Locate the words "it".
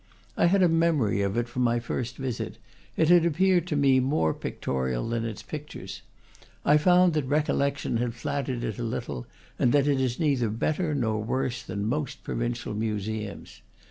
1.37-1.47, 2.97-3.09, 8.63-8.79, 9.87-10.01